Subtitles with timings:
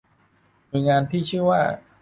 [0.67, 1.61] หน่วยงานที่ชื่อว่า